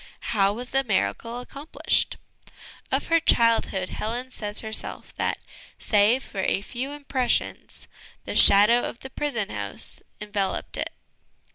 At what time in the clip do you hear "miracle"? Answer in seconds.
0.83-1.39